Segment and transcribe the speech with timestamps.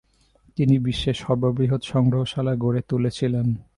[0.57, 3.47] তিনি বিশ্বের সর্ববৃহৎ সংগ্রহশালা গড়ে তুলেছিলেন।